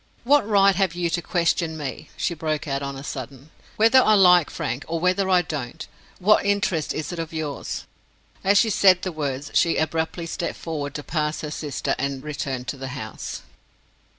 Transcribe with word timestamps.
"What 0.23 0.49
right 0.49 0.73
have 0.73 0.95
you 0.95 1.11
to 1.11 1.21
question 1.21 1.77
me?" 1.77 2.09
she 2.17 2.33
broke 2.33 2.67
out 2.67 2.81
on 2.81 2.95
a 2.97 3.03
sudden. 3.03 3.51
"Whether 3.75 4.01
I 4.01 4.15
like 4.15 4.49
Frank, 4.49 4.83
or 4.87 4.99
whether 4.99 5.29
I 5.29 5.43
don't, 5.43 5.85
what 6.17 6.43
interest 6.43 6.91
is 6.91 7.11
it 7.11 7.19
of 7.19 7.31
yours?" 7.31 7.85
As 8.43 8.57
she 8.57 8.71
said 8.71 9.03
the 9.03 9.11
words, 9.11 9.51
she 9.53 9.77
abruptly 9.77 10.25
stepped 10.25 10.57
forward 10.57 10.95
to 10.95 11.03
pass 11.03 11.41
her 11.41 11.51
sister 11.51 11.93
and 11.99 12.23
return 12.23 12.65
to 12.65 12.77
the 12.77 12.87
house. 12.97 13.43